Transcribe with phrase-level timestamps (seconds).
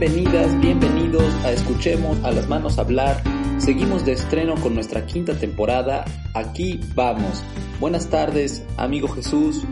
[0.00, 3.22] Bienvenidas, bienvenidos a Escuchemos a las manos hablar.
[3.58, 6.06] Seguimos de estreno con nuestra quinta temporada.
[6.32, 7.44] Aquí vamos.
[7.80, 9.62] Buenas tardes, amigo Jesús.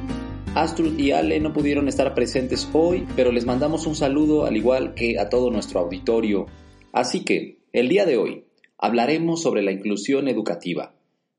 [0.55, 4.93] Astrud y Ale no pudieron estar presentes hoy, pero les mandamos un saludo al igual
[4.93, 6.45] que a todo nuestro auditorio.
[6.93, 8.45] Así que, el día de hoy,
[8.77, 10.93] hablaremos sobre la inclusión educativa.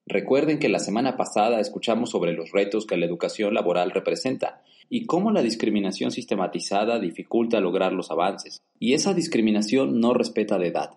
[0.08, 5.06] Recuerden que la semana pasada escuchamos sobre los retos que la educación laboral representa y
[5.06, 8.64] cómo la discriminación sistematizada dificulta lograr los avances.
[8.80, 10.92] Y esa discriminación no respeta de edad.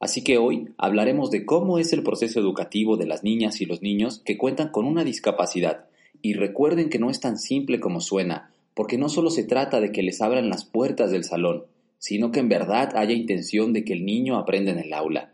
[0.00, 3.82] Así que hoy hablaremos de cómo es el proceso educativo de las niñas y los
[3.82, 5.86] niños que cuentan con una discapacidad.
[6.22, 9.90] Y recuerden que no es tan simple como suena, porque no solo se trata de
[9.90, 11.64] que les abran las puertas del salón,
[11.98, 15.32] sino que en verdad haya intención de que el niño aprenda en el aula.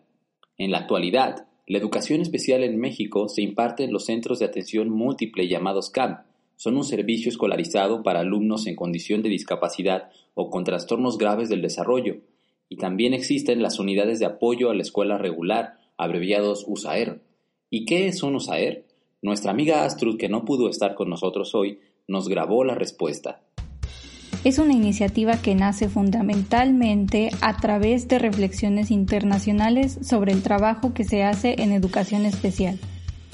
[0.57, 4.89] En la actualidad, la educación especial en México se imparte en los centros de atención
[4.89, 6.21] múltiple llamados CAM,
[6.65, 11.61] son un servicio escolarizado para alumnos en condición de discapacidad o con trastornos graves del
[11.61, 12.23] desarrollo,
[12.71, 17.21] y también existen las unidades de apoyo a la escuela regular, abreviados USAER.
[17.69, 18.87] ¿Y qué es un USAER?
[19.21, 23.43] Nuestra amiga Astrud, que no pudo estar con nosotros hoy, nos grabó la respuesta.
[24.43, 31.05] Es una iniciativa que nace fundamentalmente a través de reflexiones internacionales sobre el trabajo que
[31.05, 32.79] se hace en educación especial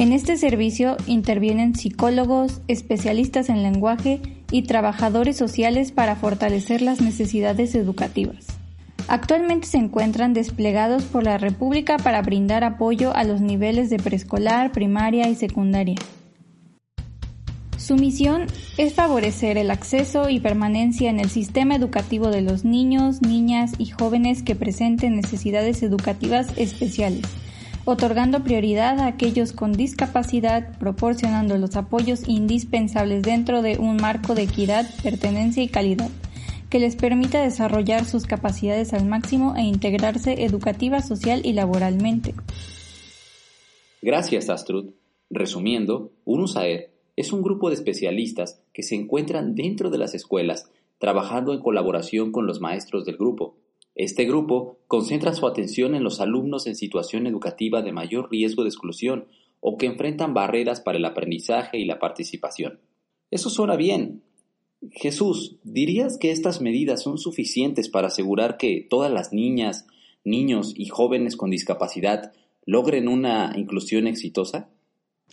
[0.00, 7.74] en este servicio intervienen psicólogos, especialistas en lenguaje y trabajadores sociales para fortalecer las necesidades
[7.74, 8.46] educativas.
[9.08, 14.72] Actualmente se encuentran desplegados por la República para brindar apoyo a los niveles de preescolar,
[14.72, 15.96] primaria y secundaria.
[17.76, 18.46] Su misión
[18.78, 23.86] es favorecer el acceso y permanencia en el sistema educativo de los niños, niñas y
[23.90, 27.26] jóvenes que presenten necesidades educativas especiales
[27.84, 34.42] otorgando prioridad a aquellos con discapacidad, proporcionando los apoyos indispensables dentro de un marco de
[34.42, 36.10] equidad, pertenencia y calidad,
[36.68, 42.34] que les permita desarrollar sus capacidades al máximo e integrarse educativa, social y laboralmente.
[44.02, 44.90] Gracias, Astrud.
[45.28, 50.70] Resumiendo, un USAER es un grupo de especialistas que se encuentran dentro de las escuelas,
[50.98, 53.56] trabajando en colaboración con los maestros del grupo,
[54.04, 58.70] este grupo concentra su atención en los alumnos en situación educativa de mayor riesgo de
[58.70, 59.26] exclusión
[59.60, 62.80] o que enfrentan barreras para el aprendizaje y la participación.
[63.30, 64.22] Eso suena bien.
[64.90, 69.86] Jesús, ¿dirías que estas medidas son suficientes para asegurar que todas las niñas,
[70.24, 72.32] niños y jóvenes con discapacidad
[72.64, 74.70] logren una inclusión exitosa?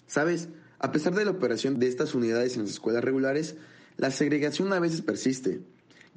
[0.08, 0.50] Sabes,
[0.80, 3.56] a pesar de la operación de estas unidades en las escuelas regulares,
[3.96, 5.62] la segregación a veces persiste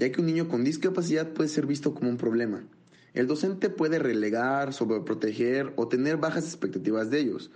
[0.00, 2.65] ya que un niño con discapacidad puede ser visto como un problema.
[3.12, 7.50] El docente puede relegar, sobreproteger o tener bajas expectativas de ellos,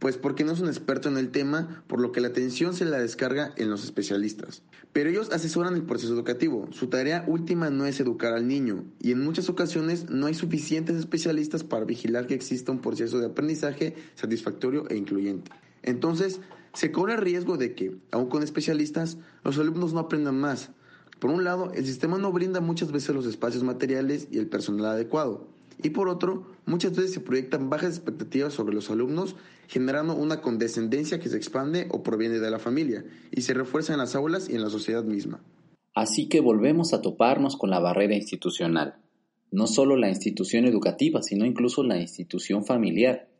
[0.00, 2.84] pues porque no es un experto en el tema, por lo que la atención se
[2.84, 4.62] la descarga en los especialistas.
[4.92, 9.12] Pero ellos asesoran el proceso educativo, su tarea última no es educar al niño, y
[9.12, 13.94] en muchas ocasiones no hay suficientes especialistas para vigilar que exista un proceso de aprendizaje
[14.16, 15.52] satisfactorio e incluyente.
[15.82, 16.40] Entonces,
[16.72, 20.70] se corre el riesgo de que, aun con especialistas, los alumnos no aprendan más,
[21.24, 24.84] por un lado, el sistema no brinda muchas veces los espacios materiales y el personal
[24.84, 25.48] adecuado.
[25.82, 29.34] Y por otro, muchas veces se proyectan bajas expectativas sobre los alumnos,
[29.66, 34.00] generando una condescendencia que se expande o proviene de la familia y se refuerza en
[34.00, 35.42] las aulas y en la sociedad misma.
[35.94, 38.96] Así que volvemos a toparnos con la barrera institucional.
[39.50, 43.30] No solo la institución educativa, sino incluso la institución familiar.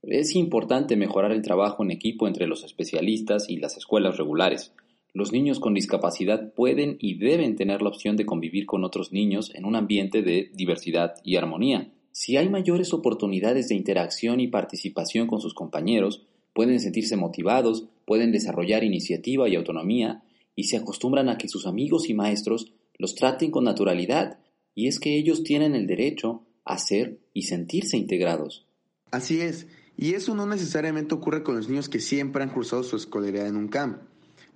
[0.00, 4.72] Es importante mejorar el trabajo en equipo entre los especialistas y las escuelas regulares
[5.16, 9.50] los niños con discapacidad pueden y deben tener la opción de convivir con otros niños
[9.54, 11.90] en un ambiente de diversidad y armonía.
[12.12, 18.30] Si hay mayores oportunidades de interacción y participación con sus compañeros, pueden sentirse motivados, pueden
[18.30, 20.22] desarrollar iniciativa y autonomía,
[20.54, 24.38] y se acostumbran a que sus amigos y maestros los traten con naturalidad,
[24.74, 28.66] y es que ellos tienen el derecho a ser y sentirse integrados.
[29.10, 32.96] Así es, y eso no necesariamente ocurre con los niños que siempre han cursado su
[32.96, 34.02] escolaridad en un camp.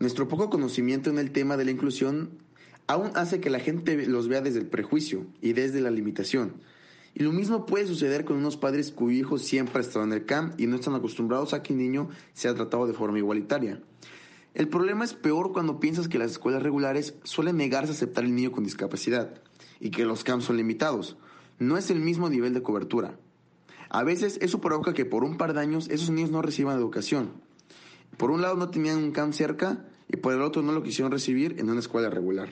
[0.01, 2.31] Nuestro poco conocimiento en el tema de la inclusión
[2.87, 6.55] aún hace que la gente los vea desde el prejuicio y desde la limitación.
[7.15, 10.25] Y lo mismo puede suceder con unos padres cuyo hijo siempre ha estado en el
[10.25, 13.83] camp y no están acostumbrados a que el niño sea tratado de forma igualitaria.
[14.55, 18.35] El problema es peor cuando piensas que las escuelas regulares suelen negarse a aceptar el
[18.35, 19.35] niño con discapacidad
[19.81, 21.19] y que los camps son limitados.
[21.59, 23.19] No es el mismo nivel de cobertura.
[23.91, 27.33] A veces eso provoca que por un par de años esos niños no reciban educación.
[28.21, 31.11] Por un lado no tenían un camp cerca y por el otro no lo quisieron
[31.11, 32.51] recibir en una escuela regular.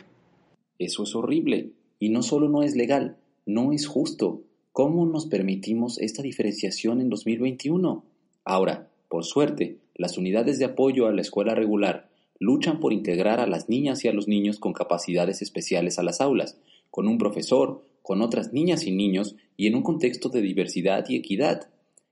[0.79, 1.73] Eso es horrible.
[1.99, 4.41] Y no solo no es legal, no es justo.
[4.73, 8.03] ¿Cómo nos permitimos esta diferenciación en 2021?
[8.47, 13.47] Ahora, por suerte, las unidades de apoyo a la escuela regular luchan por integrar a
[13.47, 16.59] las niñas y a los niños con capacidades especiales a las aulas,
[16.91, 21.17] con un profesor, con otras niñas y niños y en un contexto de diversidad y
[21.17, 21.69] equidad.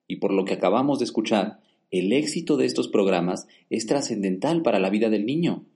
[0.07, 1.61] Y por lo que acabamos de escuchar,
[1.99, 5.67] el éxito de estos programas es trascendental para la vida del niño.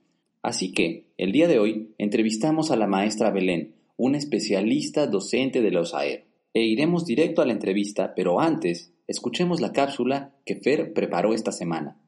[0.42, 5.70] Así que, el día de hoy, entrevistamos a la maestra Belén, una especialista docente de
[5.70, 6.26] la OSAER.
[6.54, 11.52] E iremos directo a la entrevista, pero antes, escuchemos la cápsula que Fer preparó esta
[11.52, 12.00] semana.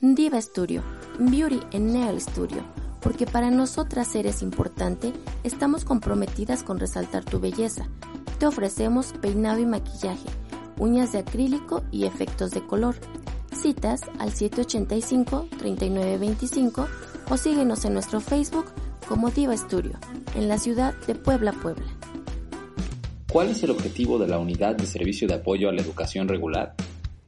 [0.00, 0.82] Diva Studio,
[1.18, 2.64] Beauty en Nail Studio,
[3.02, 5.12] porque para nosotras eres importante,
[5.44, 7.90] estamos comprometidas con resaltar tu belleza.
[8.38, 10.26] Te ofrecemos peinado y maquillaje,
[10.80, 12.96] uñas de acrílico y efectos de color.
[13.52, 16.88] Citas al 785-3925
[17.30, 18.66] o síguenos en nuestro Facebook
[19.06, 19.92] como Diva Studio,
[20.34, 21.86] en la ciudad de Puebla, Puebla.
[23.30, 26.74] ¿Cuál es el objetivo de la unidad de servicio de apoyo a la educación regular?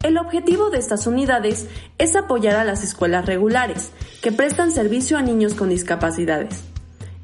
[0.02, 1.68] El objetivo de estas unidades
[1.98, 6.64] es apoyar a las escuelas regulares, que prestan servicio a niños con discapacidades.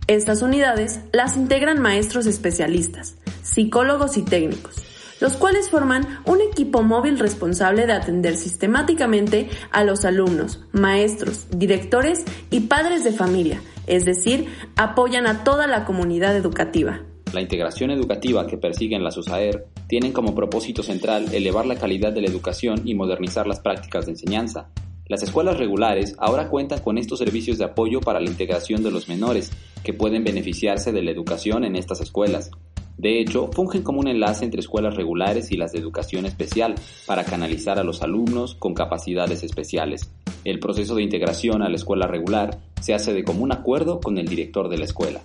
[0.06, 4.76] Estas unidades las integran maestros especialistas, psicólogos y técnicos,
[5.20, 12.24] los cuales forman un equipo móvil responsable de atender sistemáticamente a los alumnos, maestros, directores
[12.50, 17.02] y padres de familia, es decir, apoyan a toda la comunidad educativa.
[17.32, 22.22] La integración educativa que persiguen las USAER tienen como propósito central elevar la calidad de
[22.22, 24.70] la educación y modernizar las prácticas de enseñanza.
[25.08, 29.08] Las escuelas regulares ahora cuentan con estos servicios de apoyo para la integración de los
[29.08, 29.50] menores,
[29.82, 32.50] que pueden beneficiarse de la educación en estas escuelas.
[32.98, 36.74] De hecho, fungen como un enlace entre escuelas regulares y las de educación especial
[37.06, 40.10] para canalizar a los alumnos con capacidades especiales.
[40.44, 44.26] El proceso de integración a la escuela regular se hace de común acuerdo con el
[44.26, 45.20] director de la escuela.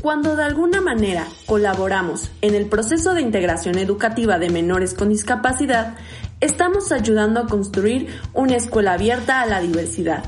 [0.00, 5.96] Cuando de alguna manera colaboramos en el proceso de integración educativa de menores con discapacidad,
[6.40, 10.24] estamos ayudando a construir una escuela abierta a la diversidad,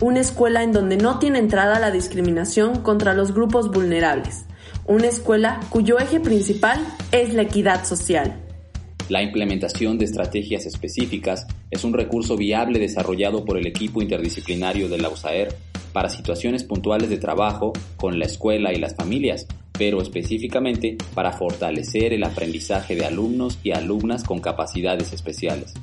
[0.00, 4.44] una escuela en donde no tiene entrada la discriminación contra los grupos vulnerables,
[4.88, 8.42] una escuela cuyo eje principal es la equidad social.
[9.08, 14.98] La implementación de estrategias específicas es un recurso viable desarrollado por el equipo interdisciplinario de
[14.98, 15.54] la USAER
[15.92, 19.46] para situaciones puntuales de trabajo con la escuela y las familias,
[19.78, 25.74] pero específicamente para fortalecer el aprendizaje de alumnos y alumnas con capacidades especiales.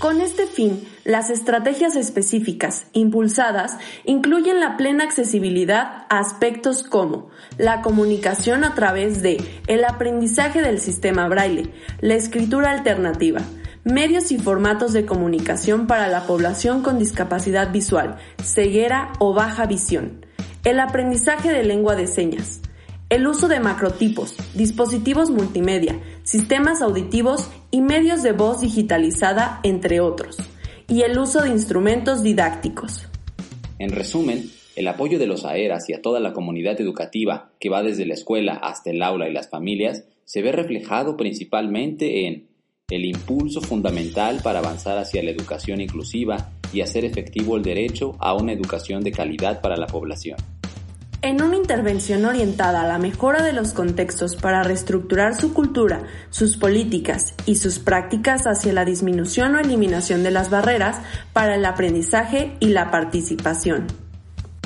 [0.00, 3.76] Con este fin, las estrategias específicas impulsadas
[4.06, 9.36] incluyen la plena accesibilidad a aspectos como la comunicación a través de
[9.66, 11.70] el aprendizaje del sistema braille,
[12.00, 13.42] la escritura alternativa,
[13.84, 20.24] medios y formatos de comunicación para la población con discapacidad visual, ceguera o baja visión,
[20.64, 22.62] el aprendizaje de lengua de señas,
[23.10, 30.36] el uso de macrotipos, dispositivos multimedia, sistemas auditivos y medios de voz digitalizada, entre otros,
[30.86, 33.08] y el uso de instrumentos didácticos.
[33.80, 38.06] En resumen, el apoyo de los AER hacia toda la comunidad educativa, que va desde
[38.06, 42.46] la escuela hasta el aula y las familias, se ve reflejado principalmente en
[42.90, 48.34] el impulso fundamental para avanzar hacia la educación inclusiva y hacer efectivo el derecho a
[48.34, 50.36] una educación de calidad para la población.
[51.22, 56.56] En una intervención orientada a la mejora de los contextos para reestructurar su cultura, sus
[56.56, 60.98] políticas y sus prácticas hacia la disminución o eliminación de las barreras
[61.34, 63.86] para el aprendizaje y la participación.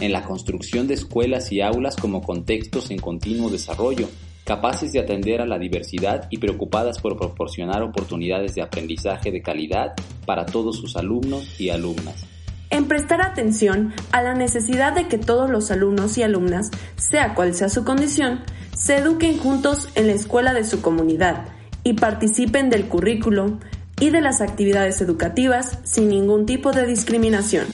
[0.00, 4.08] En la construcción de escuelas y aulas como contextos en continuo desarrollo,
[4.44, 9.94] capaces de atender a la diversidad y preocupadas por proporcionar oportunidades de aprendizaje de calidad
[10.24, 12.26] para todos sus alumnos y alumnas.
[12.70, 17.54] En prestar atención a la necesidad de que todos los alumnos y alumnas, sea cual
[17.54, 18.40] sea su condición,
[18.76, 21.44] se eduquen juntos en la escuela de su comunidad
[21.84, 23.58] y participen del currículo
[24.00, 27.66] y de las actividades educativas sin ningún tipo de discriminación.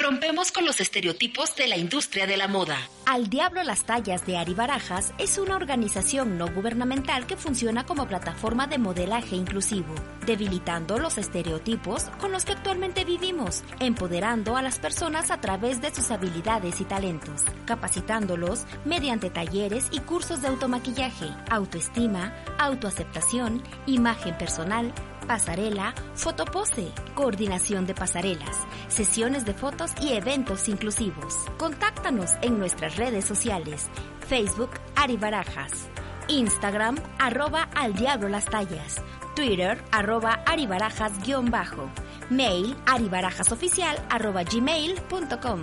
[0.00, 2.78] Rompemos con los estereotipos de la industria de la moda.
[3.04, 8.08] Al Diablo las Tallas de Ari Barajas es una organización no gubernamental que funciona como
[8.08, 14.78] plataforma de modelaje inclusivo, debilitando los estereotipos con los que actualmente vivimos, empoderando a las
[14.78, 21.26] personas a través de sus habilidades y talentos, capacitándolos mediante talleres y cursos de automaquillaje,
[21.50, 24.94] autoestima, autoaceptación, imagen personal,
[25.30, 31.36] pasarela, fotopose, coordinación de pasarelas, sesiones de fotos y eventos inclusivos.
[31.56, 33.86] Contáctanos en nuestras redes sociales,
[34.26, 35.88] Facebook Ari Barajas,
[36.26, 39.00] Instagram arroba al diablo las tallas,
[39.36, 41.88] Twitter arroba Ari Barajas guion bajo,
[42.28, 45.60] mail aribarajasoficial arroba gmail.com.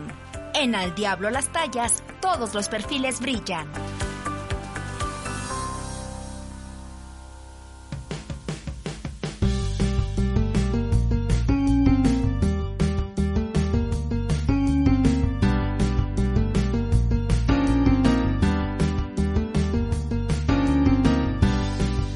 [0.54, 3.68] En Al Diablo las Tallas, todos los perfiles brillan.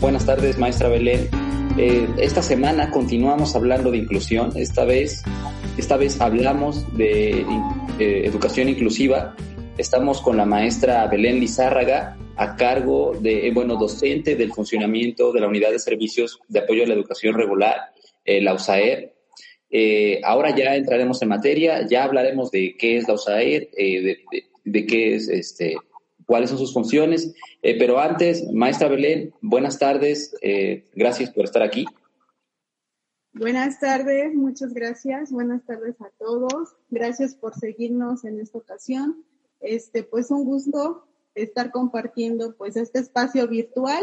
[0.01, 1.29] Buenas tardes, maestra Belén.
[1.77, 4.51] Eh, esta semana continuamos hablando de inclusión.
[4.55, 5.22] Esta vez,
[5.77, 7.46] esta vez hablamos de
[8.00, 9.36] eh, educación inclusiva.
[9.77, 15.39] Estamos con la maestra Belén Lizárraga a cargo de, eh, bueno, docente del funcionamiento de
[15.39, 17.91] la Unidad de Servicios de Apoyo a la Educación Regular,
[18.25, 19.13] la USAER.
[20.24, 24.17] ahora ya entraremos en materia, ya hablaremos de qué es la USAER, de,
[24.65, 25.77] de, qué es este,
[26.31, 27.33] cuáles son sus funciones.
[27.61, 31.85] Eh, pero antes, maestra Belén, buenas tardes, eh, gracias por estar aquí.
[33.33, 35.29] Buenas tardes, muchas gracias.
[35.29, 36.69] Buenas tardes a todos.
[36.89, 39.25] Gracias por seguirnos en esta ocasión.
[39.59, 44.01] Este, pues un gusto estar compartiendo pues este espacio virtual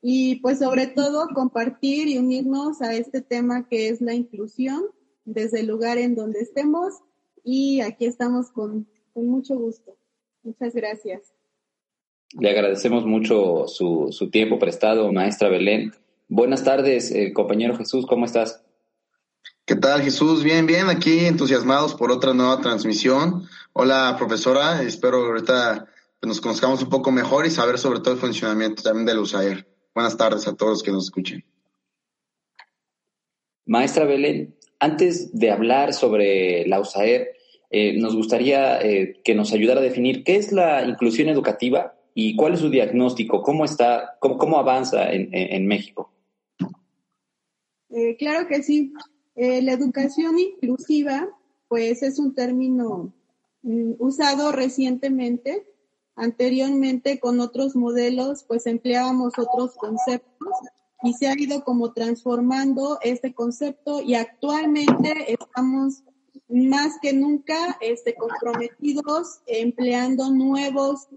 [0.00, 4.82] y pues sobre todo compartir y unirnos a este tema que es la inclusión
[5.26, 7.02] desde el lugar en donde estemos
[7.44, 9.94] y aquí estamos con, con mucho gusto.
[10.42, 11.33] Muchas gracias.
[12.32, 15.92] Le agradecemos mucho su, su tiempo prestado, maestra Belén.
[16.28, 18.64] Buenas tardes, eh, compañero Jesús, ¿cómo estás?
[19.66, 20.42] ¿Qué tal, Jesús?
[20.42, 23.44] Bien, bien, aquí entusiasmados por otra nueva transmisión.
[23.72, 25.86] Hola, profesora, espero ahorita
[26.22, 29.66] nos conozcamos un poco mejor y saber sobre todo el funcionamiento también del USAER.
[29.94, 31.44] Buenas tardes a todos que nos escuchen.
[33.66, 37.28] Maestra Belén, antes de hablar sobre la USAER,
[37.70, 42.36] eh, nos gustaría eh, que nos ayudara a definir qué es la inclusión educativa y
[42.36, 46.12] cuál es su diagnóstico, cómo está, cómo, avanza en, México.
[47.90, 48.92] Eh, claro que sí.
[49.34, 51.28] Eh, la educación inclusiva,
[51.66, 53.12] pues es un término
[53.62, 55.66] mm, usado recientemente.
[56.16, 60.52] Anteriormente con otros modelos, pues empleábamos otros conceptos
[61.02, 66.04] y se ha ido como transformando este concepto y actualmente estamos
[66.48, 71.08] más que nunca este, comprometidos empleando nuevos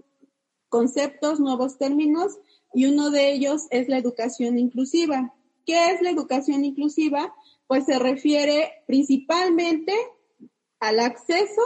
[0.68, 2.38] conceptos, nuevos términos,
[2.74, 5.34] y uno de ellos es la educación inclusiva.
[5.64, 7.34] ¿Qué es la educación inclusiva?
[7.66, 9.94] Pues se refiere principalmente
[10.80, 11.62] al acceso,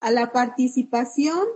[0.00, 1.46] a la participación,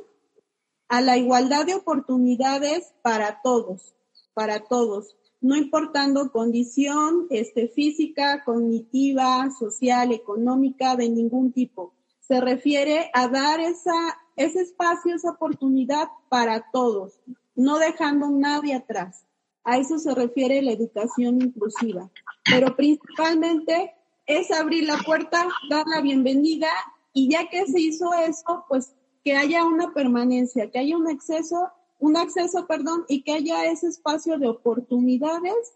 [0.88, 3.94] a la igualdad de oportunidades para todos,
[4.34, 11.94] para todos, no importando condición este, física, cognitiva, social, económica, de ningún tipo.
[12.20, 17.20] Se refiere a dar esa ese espacio, esa oportunidad para todos,
[17.54, 19.26] no dejando nadie atrás.
[19.64, 22.10] A eso se refiere la educación inclusiva.
[22.44, 23.94] Pero principalmente
[24.26, 26.68] es abrir la puerta, dar la bienvenida
[27.12, 31.70] y ya que se hizo eso, pues que haya una permanencia, que haya un acceso,
[31.98, 35.74] un acceso, perdón, y que haya ese espacio de oportunidades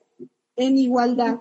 [0.57, 1.41] en igualdad.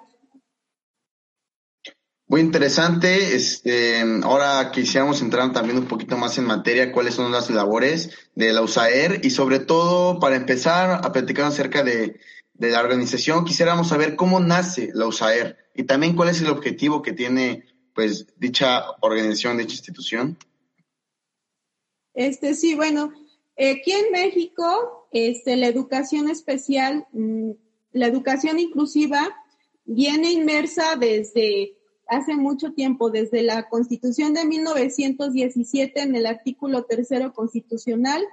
[2.33, 3.35] Muy interesante.
[3.35, 8.51] Este, ahora quisiéramos entrar también un poquito más en materia, cuáles son las labores de
[8.51, 12.19] la USAER y sobre todo para empezar a platicar acerca de,
[12.55, 17.03] de la organización, quisiéramos saber cómo nace la USAER y también cuál es el objetivo
[17.03, 20.35] que tiene pues dicha organización, dicha institución.
[22.15, 23.13] Este sí, bueno,
[23.55, 27.51] aquí en México, este, la educación especial, mm,
[27.91, 29.29] la educación inclusiva
[29.85, 37.33] viene inmersa desde hace mucho tiempo, desde la Constitución de 1917, en el artículo tercero
[37.33, 38.23] constitucional,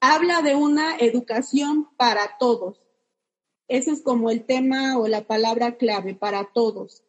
[0.00, 2.82] habla de una educación para todos.
[3.68, 7.02] Ese es como el tema o la palabra clave, para todos.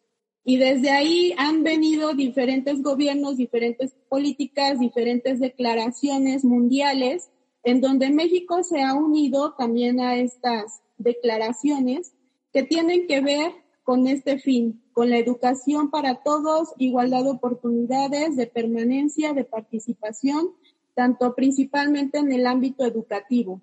[0.44, 7.30] Y desde ahí han venido diferentes gobiernos, diferentes políticas, diferentes declaraciones mundiales,
[7.62, 12.14] en donde México se ha unido también a estas declaraciones
[12.52, 13.52] que tienen que ver
[13.88, 20.50] con este fin, con la educación para todos, igualdad de oportunidades, de permanencia, de participación,
[20.92, 23.62] tanto principalmente en el ámbito educativo.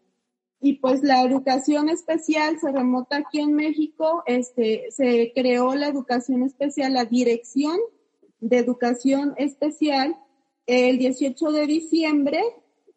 [0.59, 6.41] Y pues la educación especial se remota aquí en México, este, se creó la educación
[6.41, 7.77] especial, la Dirección
[8.39, 10.17] de Educación Especial,
[10.65, 12.41] el 18 de diciembre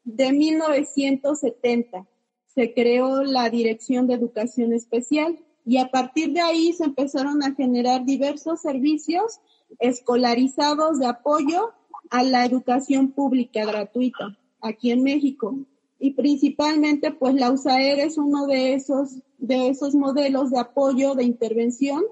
[0.02, 2.08] de 1970.
[2.46, 5.38] Se creó la Dirección de Educación Especial
[5.68, 9.38] y a partir de ahí se empezaron a generar diversos servicios
[9.80, 11.72] escolarizados de apoyo
[12.08, 15.58] a la educación pública gratuita aquí en México.
[15.98, 21.24] Y principalmente, pues la USAER es uno de esos, de esos modelos de apoyo, de
[21.24, 22.02] intervención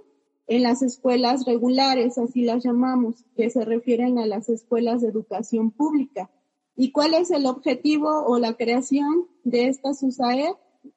[0.48, 5.70] en las escuelas regulares, así las llamamos, que se refieren a las escuelas de educación
[5.70, 6.28] pública.
[6.76, 10.52] ¿Y cuál es el objetivo o la creación de estas USAER?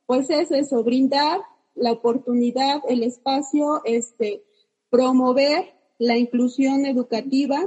[0.05, 1.39] Pues es eso, brindar
[1.79, 4.43] la oportunidad, el espacio, este,
[4.89, 7.61] promover la inclusión educativa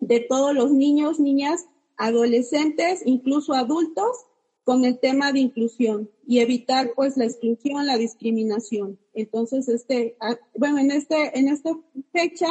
[0.00, 4.10] de todos los niños, niñas, adolescentes, incluso adultos,
[4.64, 8.98] con el tema de inclusión y evitar pues la exclusión, la discriminación.
[9.12, 10.16] Entonces, este,
[10.56, 11.76] bueno, en este, en esta
[12.12, 12.48] fecha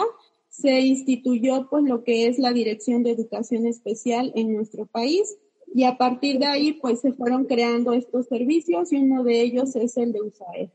[0.50, 5.38] se instituyó pues lo que es la Dirección de Educación Especial en nuestro país
[5.74, 9.76] y a partir de ahí pues se fueron creando estos servicios y uno de ellos
[9.78, 10.70] es el de USAED.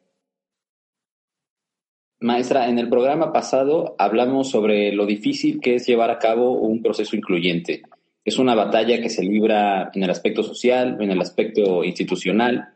[2.21, 6.83] Maestra, en el programa pasado hablamos sobre lo difícil que es llevar a cabo un
[6.83, 7.83] proceso incluyente.
[8.25, 12.71] Es una batalla que se libra en el aspecto social, en el aspecto institucional.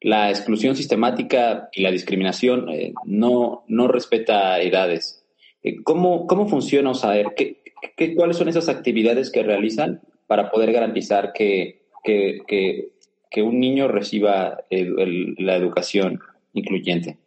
[0.00, 5.24] La exclusión sistemática y la discriminación eh, no, no respeta edades.
[5.62, 7.34] Eh, ¿Cómo, ¿Cómo funciona OSAER?
[7.36, 7.62] ¿Qué,
[7.96, 13.88] qué, cuáles son esas actividades que realizan para poder garantizar que, que, que, un niño
[13.88, 16.20] reciba la educación
[16.52, 17.18] incluyente?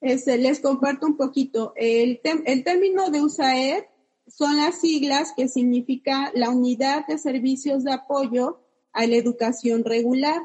[0.00, 1.72] Este, les comparto un poquito.
[1.76, 3.88] El, el término de USAER
[4.26, 8.60] son las siglas que significa la Unidad de Servicios de Apoyo
[8.92, 10.40] a la Educación Regular.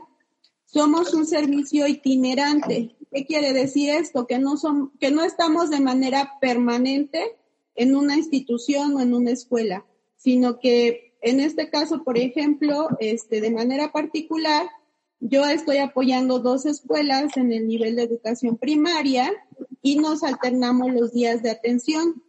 [0.66, 2.96] Somos un servicio itinerante.
[3.12, 4.28] ¿Qué quiere decir esto?
[4.28, 7.38] Que no, son, que no estamos de manera permanente
[7.76, 9.86] en una institución o en una escuela,
[10.18, 14.68] sino que en este caso, por ejemplo, este, de manera particular,
[15.28, 19.32] yo estoy apoyando dos escuelas en el nivel de educación primaria
[19.82, 22.22] y nos alternamos los días de atención.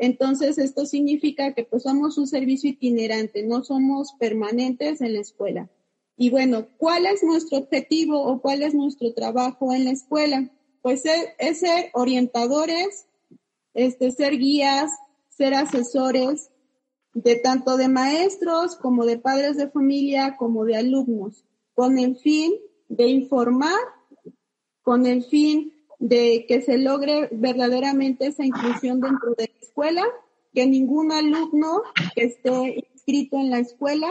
[0.00, 5.70] Entonces, esto significa que pues somos un servicio itinerante, no somos permanentes en la escuela.
[6.16, 10.50] Y bueno, ¿cuál es nuestro objetivo o cuál es nuestro trabajo en la escuela?
[10.82, 13.06] Pues es, ser orientadores,
[13.74, 14.90] este, ser guías,
[15.28, 16.50] ser asesores
[17.14, 21.44] de tanto de maestros como de padres de familia como de alumnos,
[21.80, 22.52] con el fin
[22.90, 23.80] de informar,
[24.82, 30.04] con el fin de que se logre verdaderamente esa inclusión dentro de la escuela,
[30.52, 31.80] que ningún alumno
[32.14, 34.08] que esté inscrito en la escuela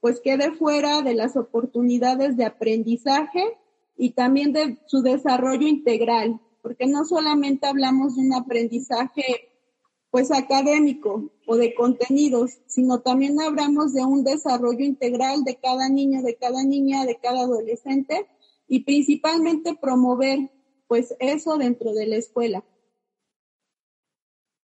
[0.00, 3.56] pues quede fuera de las oportunidades de aprendizaje
[3.96, 9.51] y también de su desarrollo integral, porque no solamente hablamos de un aprendizaje
[10.12, 16.22] pues académico o de contenidos, sino también hablamos de un desarrollo integral de cada niño,
[16.22, 18.28] de cada niña, de cada adolescente
[18.68, 20.50] y principalmente promover
[20.86, 22.62] pues eso dentro de la escuela.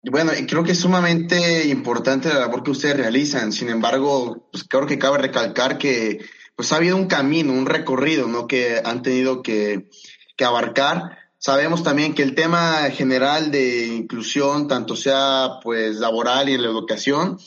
[0.04, 3.52] Bueno, creo que es sumamente importante la labor que ustedes realizan.
[3.52, 6.20] Sin embargo, pues creo que cabe recalcar que
[6.56, 8.46] pues ha habido un camino, un recorrido, ¿no?
[8.46, 9.90] Que han tenido que,
[10.38, 11.18] que abarcar.
[11.44, 16.68] Sabemos también que el tema general de inclusión, tanto sea pues laboral y en la
[16.68, 17.40] educación,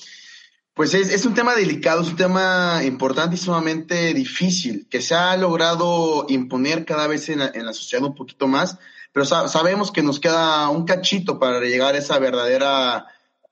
[0.74, 5.36] pues es, un tema delicado, es un tema importante y sumamente difícil, que se ha
[5.36, 8.78] logrado imponer cada vez en la, sociedad un poquito más,
[9.12, 13.06] pero sabemos que nos queda un cachito para llegar a esa verdadera,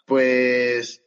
[0.06, 1.02] pues,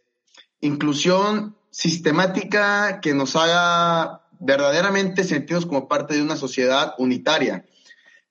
[0.62, 7.66] inclusión sistemática que nos haga verdaderamente sentidos como parte de una sociedad unitaria.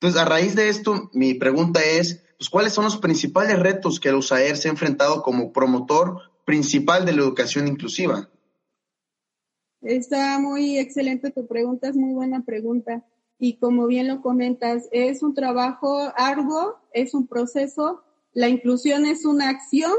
[0.05, 4.11] Entonces, a raíz de esto, mi pregunta es, pues, ¿cuáles son los principales retos que
[4.11, 8.29] el USAER se ha enfrentado como promotor principal de la educación inclusiva?
[9.81, 13.03] Está muy excelente tu pregunta, es muy buena pregunta.
[13.39, 18.03] Y como bien lo comentas, es un trabajo arduo, es un proceso.
[18.35, 19.95] La inclusión es una acción,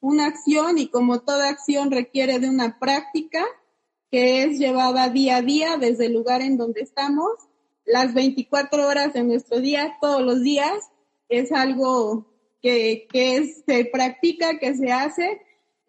[0.00, 3.44] una acción y como toda acción requiere de una práctica
[4.10, 7.47] que es llevada día a día desde el lugar en donde estamos,
[7.88, 10.90] las 24 horas de nuestro día, todos los días.
[11.28, 12.26] Es algo
[12.62, 15.40] que, que se practica, que se hace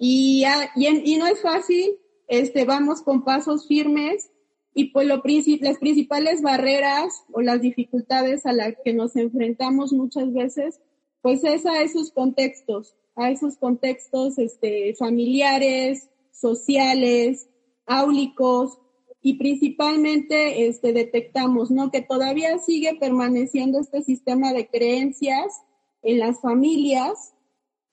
[0.01, 0.45] y,
[0.77, 4.31] y, no es fácil, este, vamos con pasos firmes
[4.73, 5.21] y pues lo,
[5.59, 10.79] las principales barreras o las dificultades a las que nos enfrentamos muchas veces,
[11.21, 17.49] pues es a esos contextos, a esos contextos este, familiares, sociales,
[17.85, 18.79] áulicos,
[19.21, 21.91] y principalmente este, detectamos ¿no?
[21.91, 25.61] que todavía sigue permaneciendo este sistema de creencias
[26.01, 27.33] en las familias,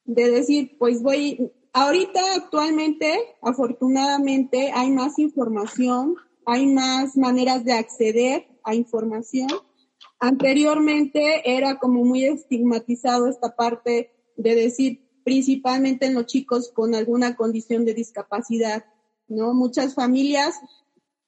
[0.05, 3.13] de decir, pues voy, Ahorita actualmente,
[3.43, 9.49] afortunadamente, hay más información, hay más maneras de acceder a información.
[10.19, 17.37] Anteriormente era como muy estigmatizado esta parte de decir, principalmente en los chicos con alguna
[17.37, 18.87] condición de discapacidad,
[19.29, 19.53] ¿no?
[19.53, 20.55] Muchas familias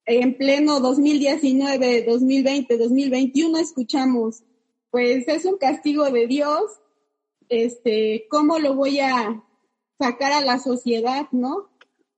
[0.09, 4.43] en pleno 2019, 2020, 2021 escuchamos,
[4.91, 6.63] pues es un castigo de Dios,
[7.51, 9.45] este, ¿cómo lo voy a,
[9.99, 11.69] sacar a la sociedad, ¿no?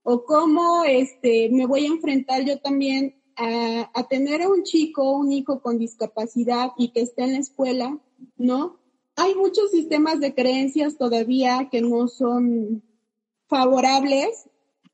[0.02, 5.32] O cómo este, me voy a enfrentar yo también a, tener a un chico, un
[5.32, 7.98] hijo con discapacidad y que esté en la escuela,
[8.36, 8.78] ¿no?
[9.16, 12.82] Hay muchos sistemas de creencias todavía que no son
[13.48, 14.49] favorables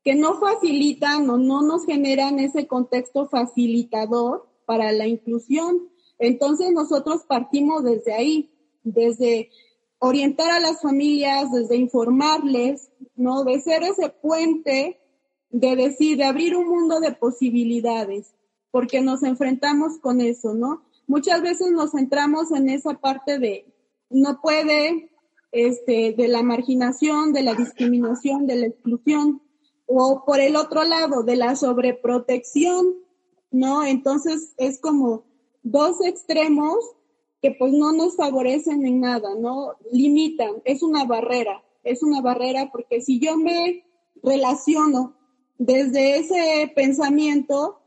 [0.07, 5.89] que no facilitan o no nos generan ese contexto facilitador para la inclusión.
[6.21, 8.53] Entonces nosotros partimos desde ahí,
[8.85, 9.51] desde
[9.99, 13.43] orientar a las familias, desde informarles, ¿no?
[13.43, 15.01] De ser ese puente,
[15.51, 18.33] de decir, de abrir un mundo de posibilidades,
[18.71, 20.85] porque nos enfrentamos con eso, ¿no?
[21.09, 23.75] Muchas veces nos centramos en esa parte de
[24.11, 25.11] no puede,
[25.51, 29.43] este, de la marginación, de la discriminación, de la exclusión,
[29.87, 32.97] o por el otro lado, de la sobreprotección,
[33.51, 33.85] ¿no?
[33.85, 35.25] Entonces es como
[35.63, 36.77] dos extremos
[37.41, 39.75] que pues no nos favorecen en nada, ¿no?
[39.93, 43.85] Limitan, es una barrera, es una barrera porque si yo me
[44.23, 45.15] relaciono
[45.59, 47.81] desde ese pensamiento,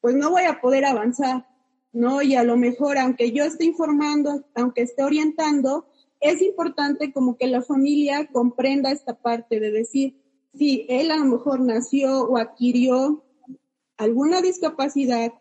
[0.00, 1.46] pues no voy a poder avanzar,
[1.92, 2.22] ¿no?
[2.22, 5.86] Y a lo mejor, aunque yo esté informando, aunque esté orientando,
[6.20, 10.23] es importante como que la familia comprenda esta parte de decir,
[10.56, 13.22] sí, él a lo mejor nació o adquirió
[13.96, 15.32] alguna discapacidad,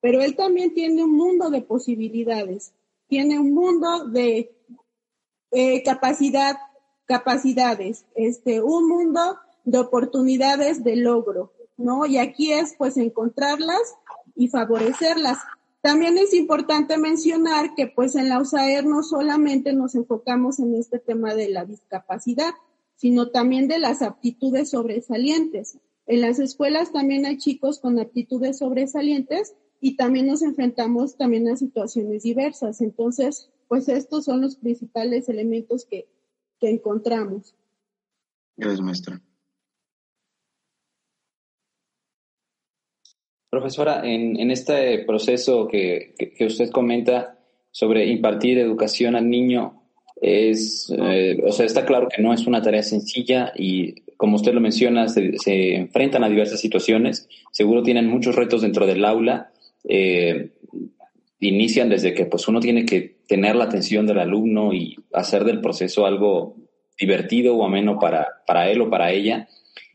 [0.00, 2.72] pero él también tiene un mundo de posibilidades,
[3.08, 4.54] tiene un mundo de
[5.50, 6.56] eh, capacidad,
[7.06, 12.06] capacidades, este, un mundo de oportunidades de logro, ¿no?
[12.06, 13.96] Y aquí es pues encontrarlas
[14.34, 15.38] y favorecerlas.
[15.82, 20.98] También es importante mencionar que pues en la USAER no solamente nos enfocamos en este
[20.98, 22.54] tema de la discapacidad,
[23.02, 25.76] sino también de las aptitudes sobresalientes.
[26.06, 31.56] En las escuelas también hay chicos con aptitudes sobresalientes y también nos enfrentamos también a
[31.56, 32.80] situaciones diversas.
[32.80, 36.06] Entonces, pues estos son los principales elementos que,
[36.60, 37.56] que encontramos.
[38.56, 39.20] Gracias, maestra.
[43.50, 47.40] Profesora, en, en este proceso que, que, usted comenta
[47.72, 49.81] sobre impartir educación al niño,
[50.22, 54.54] es, eh, o sea, está claro que no es una tarea sencilla y como usted
[54.54, 59.52] lo menciona, se, se enfrentan a diversas situaciones, seguro tienen muchos retos dentro del aula
[59.88, 60.50] eh,
[61.40, 65.60] inician desde que pues uno tiene que tener la atención del alumno y hacer del
[65.60, 66.54] proceso algo
[66.98, 69.48] divertido o ameno para, para él o para ella.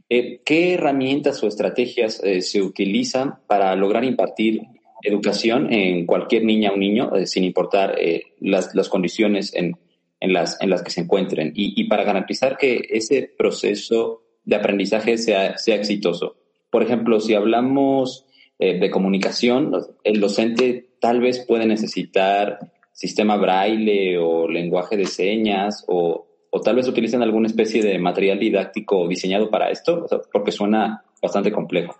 [0.09, 4.63] Eh, ¿Qué herramientas o estrategias eh, se utilizan para lograr impartir
[5.03, 7.95] educación en cualquier niña o niño, sin importar
[8.39, 9.77] las, las, condiciones en,
[10.19, 11.51] en, las, en las que se encuentren?
[11.55, 16.37] Y, y, para garantizar que ese proceso de aprendizaje sea, sea exitoso.
[16.69, 18.25] Por ejemplo, si hablamos
[18.59, 19.71] eh, de comunicación,
[20.03, 22.59] el docente tal vez puede necesitar
[22.91, 28.39] sistema braille o lenguaje de señas o, o tal vez utilicen alguna especie de material
[28.39, 31.95] didáctico diseñado para esto, porque suena bastante complejo.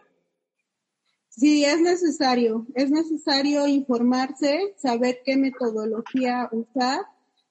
[1.30, 7.02] Sí, es necesario, es necesario informarse, saber qué metodología usar.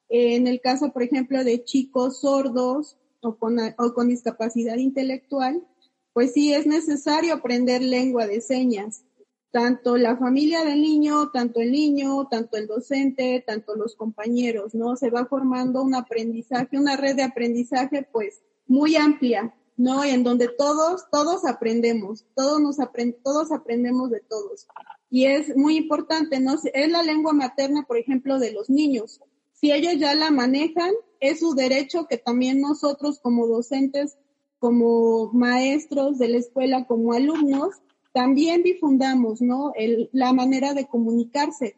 [0.08, 5.66] En el caso, por ejemplo, de chicos sordos o con, o con discapacidad intelectual,
[6.12, 9.02] pues sí es necesario aprender lengua de señas.
[9.50, 14.96] Tanto la familia del niño, tanto el niño, tanto el docente, tanto los compañeros, ¿no?
[14.96, 20.04] Se va formando un aprendizaje, una red de aprendizaje, pues, muy amplia, ¿no?
[20.04, 24.66] En donde todos, todos aprendemos, todos nos aprend todos aprendemos de todos.
[25.10, 26.54] Y es muy importante, ¿no?
[26.72, 29.20] Es la lengua materna, por ejemplo, de los niños.
[29.60, 34.16] Si ellos ya la manejan, es su derecho que también nosotros como docentes
[34.58, 37.74] como maestros de la escuela, como alumnos,
[38.12, 39.72] también difundamos, ¿no?
[40.12, 41.76] la manera de comunicarse,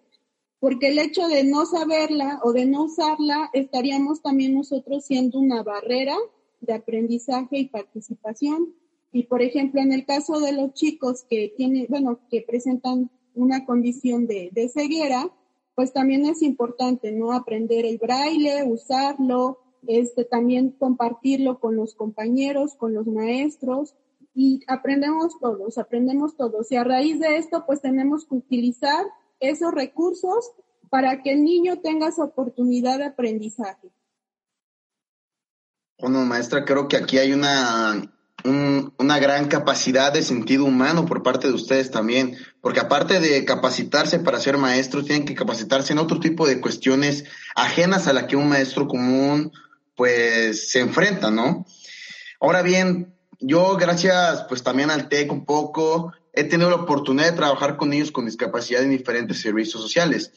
[0.60, 5.62] porque el hecho de no saberla o de no usarla, estaríamos también nosotros siendo una
[5.62, 6.16] barrera
[6.60, 8.74] de aprendizaje y participación.
[9.12, 13.64] Y por ejemplo, en el caso de los chicos que tienen, bueno, que presentan una
[13.64, 15.30] condición de, ceguera,
[15.78, 17.30] pues también es importante, ¿no?
[17.30, 23.94] Aprender el braille, usarlo, este, también compartirlo con los compañeros, con los maestros
[24.34, 26.72] y aprendemos todos, aprendemos todos.
[26.72, 29.06] Y a raíz de esto, pues tenemos que utilizar
[29.38, 30.50] esos recursos
[30.90, 33.92] para que el niño tenga esa oportunidad de aprendizaje.
[36.00, 41.48] Bueno, maestra, creo que aquí hay una, una gran capacidad de sentido humano por parte
[41.48, 46.20] de ustedes también, porque aparte de capacitarse para ser maestros, tienen que capacitarse en otro
[46.20, 47.24] tipo de cuestiones
[47.56, 49.52] ajenas a la que un maestro común
[49.96, 51.66] pues se enfrenta, ¿no?
[52.40, 57.36] Ahora bien, yo gracias pues también al TEC un poco, he tenido la oportunidad de
[57.36, 60.32] trabajar con niños con discapacidad en diferentes servicios sociales.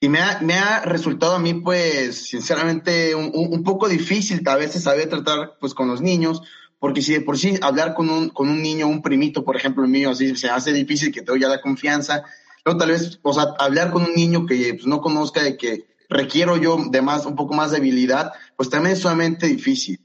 [0.00, 4.56] Y me ha, me ha resultado a mí, pues, sinceramente, un, un, poco difícil a
[4.56, 6.42] veces saber tratar, pues, con los niños,
[6.84, 9.84] porque si de por sí hablar con un, con un niño, un primito, por ejemplo,
[9.84, 12.24] el mío, así se hace difícil que te ya la confianza,
[12.62, 15.86] luego tal vez, o sea, hablar con un niño que pues, no conozca, de que
[16.10, 19.98] requiero yo de más, un poco más de habilidad, pues también es sumamente difícil.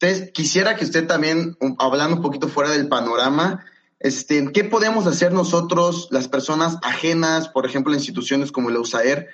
[0.00, 3.66] Entonces, quisiera que usted también, hablando un poquito fuera del panorama,
[4.00, 9.28] este, ¿qué podemos hacer nosotros, las personas ajenas, por ejemplo, instituciones como la USAER,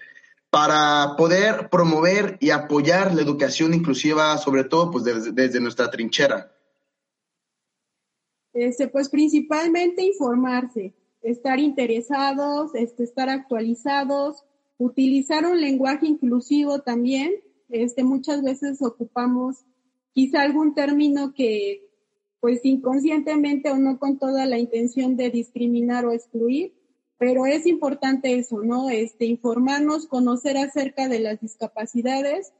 [0.50, 6.50] para poder promover y apoyar la educación inclusiva, sobre todo pues desde nuestra trinchera?
[8.54, 14.44] Este, pues principalmente informarse, estar interesados, este, estar actualizados,
[14.78, 17.32] utilizar un lenguaje inclusivo también.
[17.68, 19.64] Este, muchas veces ocupamos
[20.12, 21.90] quizá algún término que,
[22.38, 26.74] pues inconscientemente o no con toda la intención de discriminar o excluir,
[27.18, 28.88] pero es importante eso, ¿no?
[28.88, 32.52] Este, informarnos, conocer acerca de las discapacidades,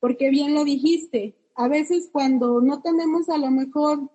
[0.00, 4.10] porque bien lo dijiste, a veces cuando no tenemos a lo mejor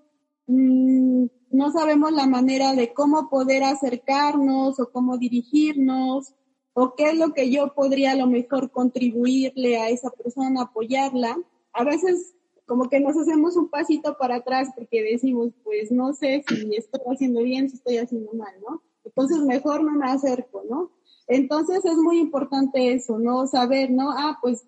[0.48, 6.34] Mm, no sabemos la manera de cómo poder acercarnos o cómo dirigirnos
[6.74, 11.38] o qué es lo que yo podría a lo mejor contribuirle a esa persona, apoyarla.
[11.74, 16.44] A veces como que nos hacemos un pasito para atrás porque decimos, pues no sé
[16.48, 18.84] si estoy haciendo bien, si estoy haciendo mal, ¿no?
[19.06, 20.92] Entonces mejor no me acerco, ¿no?
[21.28, 23.48] Entonces es muy importante eso, ¿no?
[23.48, 24.12] Saber, ¿no?
[24.12, 24.68] Ah, pues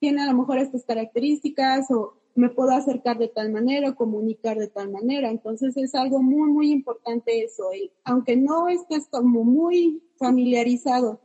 [0.00, 4.68] tiene a lo mejor estas características o me puedo acercar de tal manera, comunicar de
[4.68, 5.28] tal manera.
[5.28, 7.74] Entonces es algo muy, muy importante eso.
[7.74, 11.20] Y aunque no estés como muy familiarizado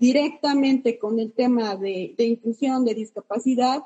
[0.00, 3.84] directamente con el tema de, de inclusión, de discapacidad,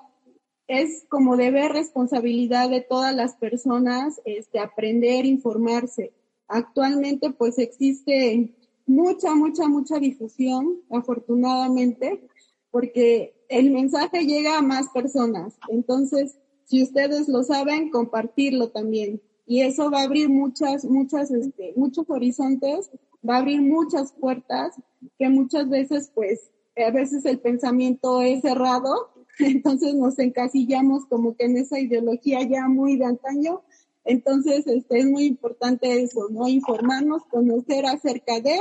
[0.67, 6.15] es como deber responsabilidad de todas las personas este, aprender, informarse.
[6.49, 12.27] Actualmente pues existe mucha, mucha, mucha difusión, afortunadamente,
[12.71, 15.59] porque el mensaje llega a más personas.
[15.69, 19.23] Entonces, si ustedes lo saben, compartirlo también.
[19.47, 22.91] Y eso va a abrir muchas, muchas, este, muchos horizontes,
[23.29, 24.75] va a abrir muchas puertas
[25.19, 31.45] que muchas veces, pues, a veces el pensamiento es cerrado, entonces nos encasillamos como que
[31.45, 33.63] en esa ideología ya muy de antaño.
[34.05, 36.49] Entonces, este, es muy importante eso, ¿no?
[36.49, 38.57] Informarnos, conocer acerca de,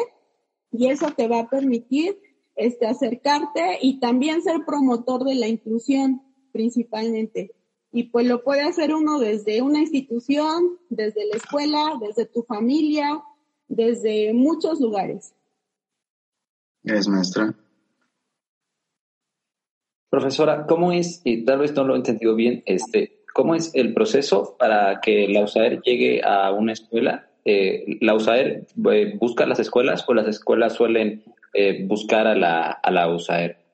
[0.71, 2.19] y eso te va a permitir,
[2.55, 7.51] este, acercarte y también ser promotor de la inclusión, principalmente
[7.95, 13.23] y pues lo puede hacer uno desde una institución, desde la escuela, desde tu familia,
[13.69, 15.33] desde muchos lugares.
[16.83, 17.55] Gracias, maestra.
[20.09, 23.93] Profesora, ¿cómo es, y tal vez no lo he entendido bien, este, cómo es el
[23.93, 27.29] proceso para que la USAER llegue a una escuela?
[27.45, 32.71] Eh, ¿La USAER eh, busca las escuelas o las escuelas suelen eh, buscar a la,
[32.71, 33.64] a la USAER?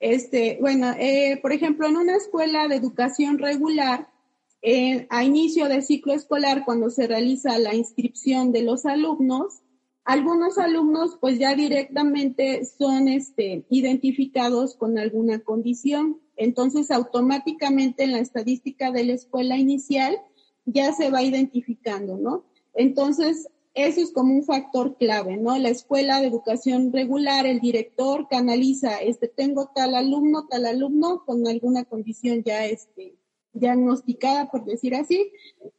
[0.00, 4.08] Este, bueno, eh, por ejemplo, en una escuela de educación regular,
[4.62, 9.62] eh, a inicio de ciclo escolar, cuando se realiza la inscripción de los alumnos,
[10.04, 16.20] algunos alumnos pues ya directamente son este, identificados con alguna condición.
[16.36, 20.16] Entonces, automáticamente en la estadística de la escuela inicial
[20.64, 22.44] ya se va identificando, ¿no?
[22.74, 25.58] Entonces, eso es como un factor clave, ¿no?
[25.58, 31.46] La escuela de educación regular, el director canaliza, este, tengo tal alumno, tal alumno con
[31.46, 33.18] alguna condición ya, este,
[33.52, 35.30] diagnosticada, por decir así,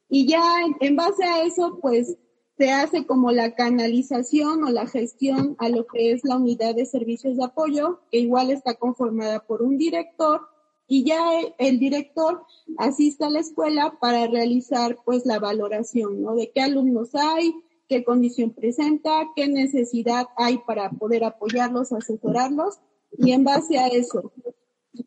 [0.09, 0.43] y ya
[0.79, 2.17] en, base a eso, pues,
[2.59, 6.85] se hace como la canalización o la gestión a lo que es la unidad de
[6.85, 10.41] servicios de apoyo, que igual está conformada por un director,
[10.87, 12.43] y ya el, director
[12.77, 16.35] asiste a la escuela para realizar, pues, la valoración, ¿no?
[16.35, 17.55] De qué alumnos hay,
[17.87, 22.79] qué condición presenta, qué necesidad hay para poder apoyarlos, asesorarlos
[23.17, 24.31] y en base a eso.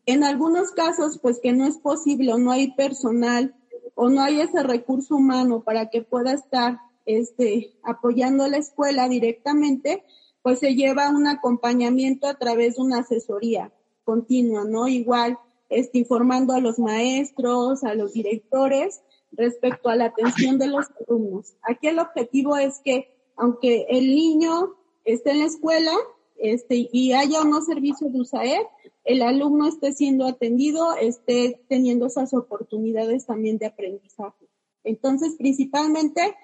[0.05, 3.55] En algunos casos, pues que no es posible o no hay personal
[3.95, 9.07] o no hay ese recurso humano para que pueda estar este, apoyando a la escuela
[9.09, 10.03] directamente,
[10.41, 13.71] pues se lleva un acompañamiento a través de una asesoría
[14.03, 14.87] continua, ¿no?
[14.87, 15.37] Igual,
[15.69, 21.53] este, informando a los maestros, a los directores respecto a la atención de los alumnos.
[21.63, 25.93] Aquí el objetivo es que, aunque el niño esté en la escuela
[26.37, 28.61] este, y haya unos servicios de USAED,
[29.03, 34.47] el alumno esté siendo atendido, esté teniendo esas oportunidades también de aprendizaje.
[34.83, 36.35] Entonces, principalmente,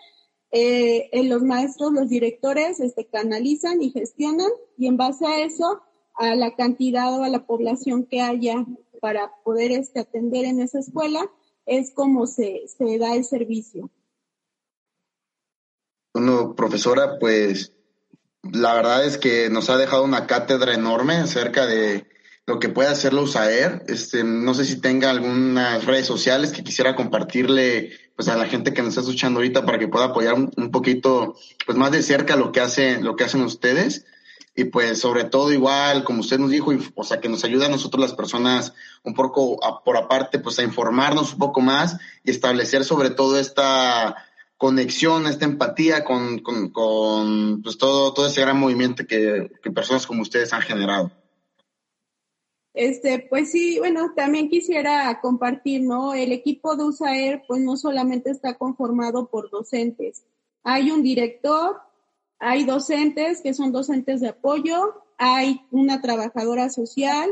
[0.52, 5.82] eh, los maestros, los directores, este, canalizan y gestionan y en base a eso,
[6.16, 8.66] a la cantidad o a la población que haya
[9.02, 11.30] para poder este, atender en esa escuela,
[11.68, 13.92] es como se, se da el servicio.
[16.14, 17.74] Bueno, profesora, pues
[18.52, 22.08] la verdad es que nos ha dejado una cátedra enorme acerca de
[22.48, 23.84] lo que puede hacer la USAER.
[23.88, 28.74] Este, no sé si tenga algunas redes sociales que quisiera compartirle pues a la gente
[28.74, 32.36] que nos está escuchando ahorita para que pueda apoyar un, poquito pues más de cerca
[32.36, 34.06] lo que hace, lo que hacen ustedes.
[34.58, 37.70] Y pues sobre todo igual, como usted nos dijo, o sea, que nos ayuda a
[37.70, 42.84] nosotros las personas un poco por aparte, pues a informarnos un poco más y establecer
[42.84, 44.16] sobre todo esta
[44.58, 50.08] conexión, esta empatía con, con, con pues todo, todo ese gran movimiento que, que personas
[50.08, 51.12] como ustedes han generado.
[52.74, 56.16] Este, pues sí, bueno, también quisiera compartir, ¿no?
[56.16, 60.26] El equipo de USAER, pues no solamente está conformado por docentes.
[60.64, 61.78] Hay un director,
[62.40, 67.30] hay docentes que son docentes de apoyo, hay una trabajadora social,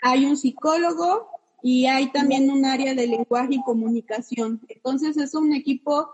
[0.00, 1.28] hay un psicólogo
[1.62, 4.60] y hay también un área de lenguaje y comunicación.
[4.68, 6.08] Entonces es un equipo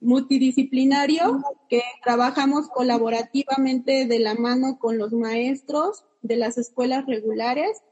[0.00, 7.82] multidisciplinario que trabajamos colaborativamente de la mano con los maestros de las escuelas regulares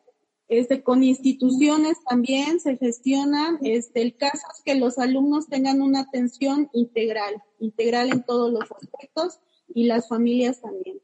[0.49, 3.59] este, con instituciones también se gestionan.
[3.63, 8.63] Este, el caso es que los alumnos tengan una atención integral, integral en todos los
[8.73, 9.41] aspectos
[9.75, 11.01] y las familias también.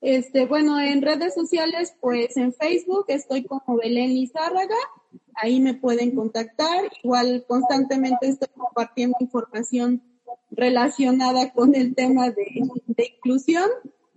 [0.00, 4.76] Este, bueno, en redes sociales, pues en Facebook estoy como Belén Lizárraga,
[5.34, 6.90] ahí me pueden contactar.
[7.02, 10.02] Igual constantemente estoy compartiendo información
[10.50, 13.68] relacionada con el tema de, de inclusión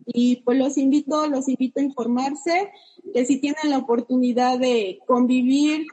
[0.05, 2.71] y pues los invito, los invito a informarse,
[3.13, 5.85] que si tienen la oportunidad de convivir,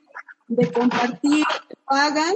[0.49, 1.45] de compartir,
[1.89, 2.35] lo hagan.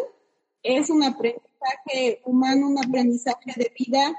[0.63, 4.15] Es un aprendizaje humano, un aprendizaje de vida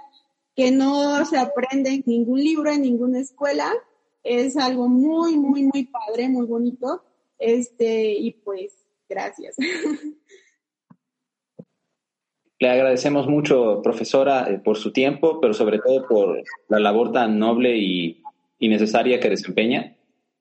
[0.56, 3.72] que no se aprende en ningún libro, en ninguna escuela.
[4.24, 7.04] Es algo muy, muy, muy padre, muy bonito.
[7.40, 9.56] Este, y pues, gracias.
[12.64, 17.38] Le agradecemos mucho, profesora, eh, por su tiempo, pero sobre todo por la labor tan
[17.38, 18.22] noble y,
[18.62, 19.98] necesaria que desempeña.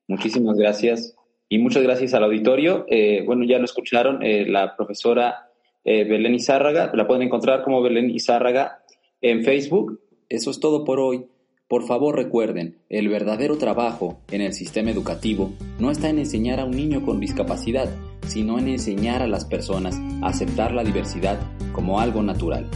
[0.07, 1.17] Muchísimas gracias.
[1.49, 2.85] Y muchas gracias al auditorio.
[2.87, 5.49] Eh, bueno, ya lo escucharon, eh, la profesora
[5.83, 8.85] Belén Izárraga, la pueden encontrar como Belén Izárraga
[9.19, 9.99] en Facebook.
[10.29, 11.25] Eso es todo por hoy.
[11.67, 16.65] Por favor recuerden, el verdadero trabajo en el sistema educativo no está en enseñar a
[16.65, 17.89] un niño con discapacidad,
[18.27, 21.39] sino en enseñar a las personas a aceptar la diversidad
[21.71, 22.69] como algo natural.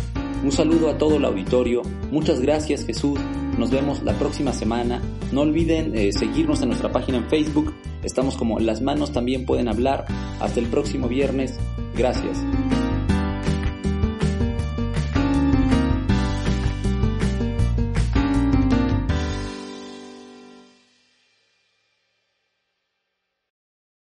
[0.44, 1.82] Un saludo a todo el auditorio,
[2.12, 3.20] muchas gracias Jesús,
[3.58, 8.38] nos vemos la próxima semana, no olviden eh, seguirnos en nuestra página en Facebook, estamos
[8.38, 10.06] como Las manos también pueden hablar,
[10.40, 11.60] hasta el próximo viernes,
[11.96, 12.38] gracias.